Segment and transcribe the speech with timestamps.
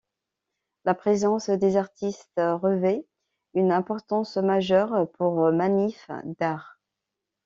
[0.83, 3.05] La présence des artistes revêt
[3.53, 6.79] une importance majeure pour Manif d’art.